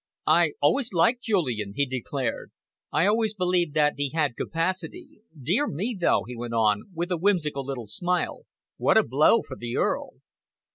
[0.25, 2.51] "I always liked Julian," he declared.
[2.91, 5.21] "I always believed that he had capacity.
[5.39, 9.55] Dear me, though," he went on, with a whimsical little smile, "what a blow for
[9.55, 10.13] the Earl!"